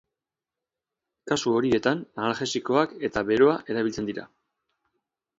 Kasu 1.31 1.51
horietan 1.57 2.01
analgesikoak 2.21 2.95
eta 3.09 3.23
beroa 3.27 3.53
erabiltzen 3.75 4.09
dira. 4.09 4.25